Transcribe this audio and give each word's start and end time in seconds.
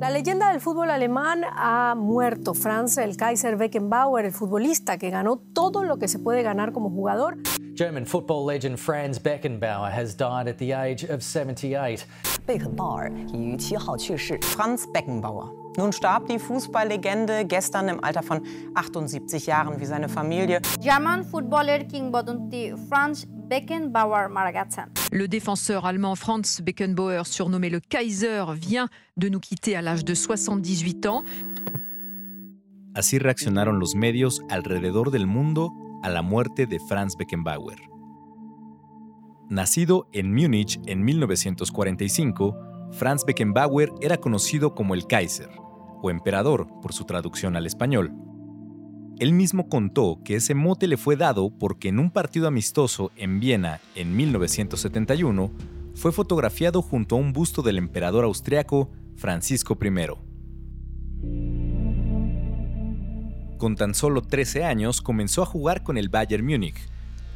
La 0.00 0.10
leyenda 0.10 0.50
del 0.50 0.60
fútbol 0.60 0.90
alemán 0.90 1.42
ha 1.44 1.94
muerto. 1.94 2.54
Franz 2.54 2.96
el 2.96 3.18
Kaiser 3.18 3.56
Beckenbauer, 3.56 4.24
el 4.24 4.32
futbolista 4.32 4.96
que 4.96 5.10
ganó 5.10 5.36
todo 5.36 5.84
lo 5.84 5.98
que 5.98 6.08
se 6.08 6.18
puede 6.18 6.42
ganar 6.42 6.72
como 6.72 6.88
jugador. 6.88 7.36
German 7.76 8.06
football 8.06 8.46
legend 8.46 8.78
Franz 8.78 9.22
Beckenbauer 9.22 9.92
has 9.92 10.16
died 10.16 10.48
at 10.48 10.56
the 10.56 10.74
age 10.74 11.04
of 11.04 11.22
78. 11.22 12.06
Beckenbauer 12.46 13.12
Franz 14.42 14.86
Beckenbauer. 14.86 15.61
Nun 15.77 15.91
starb 15.91 16.27
die 16.27 16.39
Fußballlegende 16.39 17.45
gestern 17.45 17.87
im 17.87 18.03
Alter 18.03 18.23
von 18.23 18.41
78 18.73 19.45
Jahren 19.45 19.79
wie 19.79 19.85
seine 19.85 20.09
Familie. 20.09 20.61
German 20.81 21.23
footballer 21.23 21.79
কিংবদন্তি 21.91 22.61
Franz 22.89 23.27
Beckenbauer 23.49 24.29
মারা 24.29 24.51
Le 25.11 25.27
défenseur 25.27 25.85
allemand 25.85 26.15
Franz 26.15 26.61
Beckenbauer, 26.61 27.25
surnommé 27.25 27.69
le 27.69 27.79
Kaiser, 27.79 28.43
vient 28.55 28.87
de 29.15 29.29
nous 29.29 29.39
quitter 29.39 29.75
à 29.75 29.81
l'âge 29.81 30.03
de 30.03 30.13
78 30.13 31.05
ans. 31.05 31.23
Así 32.93 33.19
reaccionaron 33.19 33.79
los 33.79 33.93
medios 33.95 34.41
alrededor 34.49 35.11
del 35.11 35.27
mundo 35.27 35.71
a 36.01 36.09
la 36.09 36.23
muerte 36.23 36.65
de 36.65 36.79
Franz 36.89 37.15
Beckenbauer. 37.15 37.79
Nacido 39.49 40.07
en 40.11 40.33
Múnich 40.33 40.79
en 40.87 41.05
1945, 41.05 42.55
Franz 42.91 43.23
Beckenbauer 43.23 43.93
era 44.01 44.17
conocido 44.17 44.73
como 44.73 44.93
el 44.93 45.07
Kaiser, 45.07 45.49
o 46.02 46.10
emperador 46.10 46.68
por 46.82 46.92
su 46.92 47.04
traducción 47.04 47.56
al 47.56 47.64
español. 47.64 48.12
Él 49.18 49.32
mismo 49.32 49.68
contó 49.68 50.18
que 50.24 50.36
ese 50.36 50.54
mote 50.54 50.88
le 50.88 50.96
fue 50.96 51.16
dado 51.16 51.50
porque 51.56 51.88
en 51.88 51.98
un 51.98 52.10
partido 52.10 52.48
amistoso 52.48 53.12
en 53.16 53.40
Viena 53.40 53.80
en 53.94 54.16
1971 54.16 55.50
fue 55.94 56.12
fotografiado 56.12 56.82
junto 56.82 57.14
a 57.14 57.18
un 57.18 57.32
busto 57.32 57.62
del 57.62 57.78
emperador 57.78 58.24
austriaco 58.24 58.90
Francisco 59.16 59.78
I. 59.80 60.32
Con 63.58 63.76
tan 63.76 63.94
solo 63.94 64.22
13 64.22 64.64
años 64.64 65.00
comenzó 65.00 65.42
a 65.42 65.46
jugar 65.46 65.84
con 65.84 65.96
el 65.96 66.08
Bayern 66.08 66.44
Múnich. 66.44 66.88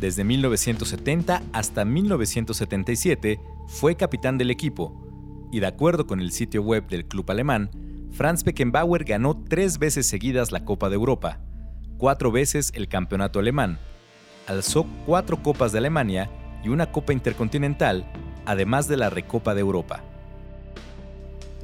Desde 0.00 0.24
1970 0.24 1.42
hasta 1.52 1.84
1977 1.84 3.40
fue 3.68 3.96
capitán 3.96 4.36
del 4.36 4.50
equipo 4.50 5.48
y 5.52 5.60
de 5.60 5.66
acuerdo 5.66 6.06
con 6.06 6.20
el 6.20 6.32
sitio 6.32 6.62
web 6.62 6.88
del 6.88 7.06
club 7.06 7.30
alemán, 7.30 7.70
Franz 8.12 8.42
Beckenbauer 8.44 9.04
ganó 9.04 9.36
tres 9.48 9.78
veces 9.78 10.06
seguidas 10.06 10.50
la 10.50 10.64
Copa 10.64 10.88
de 10.88 10.96
Europa, 10.96 11.38
cuatro 11.98 12.32
veces 12.32 12.72
el 12.74 12.88
campeonato 12.88 13.38
alemán, 13.38 13.78
alzó 14.46 14.86
cuatro 15.06 15.42
Copas 15.42 15.72
de 15.72 15.78
Alemania 15.78 16.30
y 16.64 16.68
una 16.68 16.90
Copa 16.90 17.12
Intercontinental, 17.12 18.10
además 18.46 18.88
de 18.88 18.96
la 18.96 19.10
Recopa 19.10 19.54
de 19.54 19.60
Europa. 19.60 20.02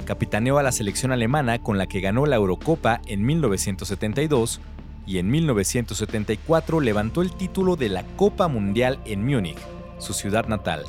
Capitaneó 0.05 0.59
a 0.59 0.63
la 0.63 0.71
selección 0.71 1.11
alemana 1.11 1.61
con 1.63 1.77
la 1.77 1.87
que 1.87 1.99
ganó 1.99 2.25
la 2.25 2.35
Eurocopa 2.35 3.01
en 3.07 3.25
1972 3.25 4.61
y 5.07 5.17
en 5.17 5.29
1974 5.29 6.79
levantó 6.79 7.21
el 7.21 7.31
título 7.33 7.75
de 7.75 7.89
la 7.89 8.03
Copa 8.15 8.47
Mundial 8.47 8.99
en 9.05 9.25
Múnich, 9.25 9.57
su 9.97 10.13
ciudad 10.13 10.47
natal, 10.47 10.83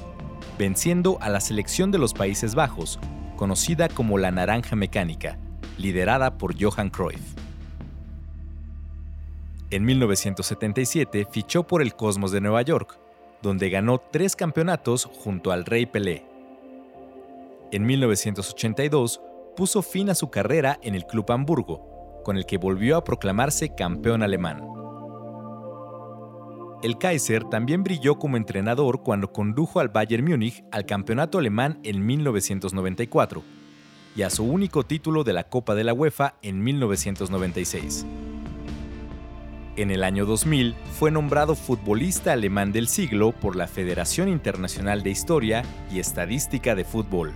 venciendo 0.59 1.19
a 1.21 1.29
la 1.29 1.41
selección 1.41 1.91
de 1.91 1.99
los 1.99 2.12
Países 2.12 2.55
Bajos, 2.55 2.99
conocida 3.37 3.89
como 3.89 4.19
la 4.19 4.31
Naranja 4.31 4.77
Mecánica, 4.77 5.39
liderada 5.78 6.38
por 6.38 6.55
Johan 6.60 6.91
Cruyff. 6.91 7.34
En 9.70 9.84
1977 9.84 11.27
fichó 11.30 11.64
por 11.64 11.82
el 11.82 11.94
Cosmos 11.94 12.30
de 12.30 12.41
Nueva 12.41 12.62
York, 12.62 12.98
donde 13.42 13.69
ganó 13.69 13.98
tres 13.98 14.36
campeonatos 14.36 15.06
junto 15.06 15.50
al 15.50 15.64
Rey 15.64 15.86
Pelé. 15.86 16.24
En 17.72 17.84
1982 17.84 19.20
puso 19.56 19.82
fin 19.82 20.10
a 20.10 20.14
su 20.14 20.30
carrera 20.30 20.78
en 20.82 20.94
el 20.94 21.04
Club 21.04 21.30
Hamburgo, 21.32 22.22
con 22.25 22.36
el 22.36 22.47
que 22.47 22.59
volvió 22.59 22.97
a 22.97 23.04
proclamarse 23.04 23.75
campeón 23.75 24.22
alemán. 24.22 24.62
El 26.82 26.98
Kaiser 26.98 27.42
también 27.44 27.82
brilló 27.82 28.19
como 28.19 28.36
entrenador 28.36 29.03
cuando 29.03 29.32
condujo 29.32 29.81
al 29.81 29.88
Bayern 29.88 30.25
Múnich 30.25 30.62
al 30.70 30.86
campeonato 30.86 31.38
alemán 31.38 31.81
en 31.82 32.04
1994 32.04 33.66
y 34.16 34.22
a 34.22 34.31
su 34.31 34.44
único 34.44 34.82
título 34.82 35.25
de 35.25 35.34
la 35.34 35.44
Copa 35.44 35.75
de 35.75 35.84
la 35.84 35.93
UEFA 35.93 36.34
en 36.43 36.65
1996. 36.65 38.06
En 39.77 39.91
el 39.91 40.03
año 40.04 40.25
2000 40.25 40.75
fue 40.99 41.10
nombrado 41.10 41.54
futbolista 41.54 42.32
alemán 42.32 42.72
del 42.72 42.88
siglo 42.88 43.32
por 43.32 43.56
la 43.56 43.66
Federación 43.66 44.28
Internacional 44.28 45.03
de 45.03 45.10
Historia 45.10 45.62
y 45.93 46.00
Estadística 46.00 46.75
de 46.75 46.84
Fútbol. 46.84 47.34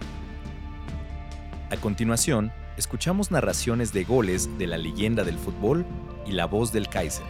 A 1.71 1.77
continuación, 1.77 2.51
escuchamos 2.79 3.31
narraciones 3.31 3.93
de 3.93 4.05
goles 4.05 4.57
de 4.57 4.67
la 4.67 4.79
leyenda 4.79 5.23
del 5.23 5.37
fútbol 5.37 5.85
y 6.25 6.33
la 6.33 6.47
voz 6.47 6.73
del 6.73 6.89
Kaiser. 6.89 7.27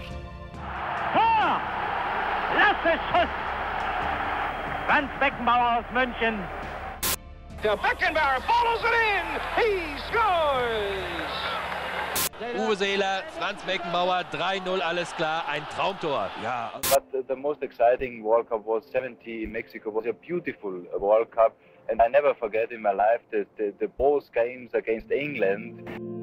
Franz 4.86 5.10
Beckenbauer 5.20 5.78
aus 5.78 5.86
München. 5.92 6.40
Der 7.62 7.76
Beckenbauer 7.76 8.40
follows 8.40 8.80
it 8.80 8.94
in. 8.94 9.39
He 9.60 9.98
scores. 10.08 11.10
Uwe 12.56 12.76
Seeler, 12.76 13.22
Franz 13.38 13.62
Beckenbauer, 13.64 14.24
3-0, 14.32 14.80
alles 14.80 15.14
klar, 15.16 15.44
ein 15.46 15.62
Traumtor. 15.74 16.30
Ja. 16.42 16.72
But 16.88 17.28
the 17.28 17.36
most 17.36 17.62
exciting 17.62 18.24
World 18.24 18.48
Cup 18.48 18.64
was 18.66 18.84
70 18.90 19.44
in 19.44 19.52
Mexico. 19.52 19.90
It 19.90 19.94
was 19.94 20.06
a 20.06 20.12
beautiful 20.14 20.82
World 20.98 21.30
Cup. 21.30 21.54
And 21.88 22.00
I 22.00 22.08
never 22.08 22.34
forget 22.34 22.72
in 22.72 22.80
my 22.80 22.92
life 22.92 23.20
the, 23.30 23.46
the, 23.58 23.74
the 23.78 23.88
both 23.98 24.32
games 24.32 24.70
against 24.74 25.10
England. 25.10 26.19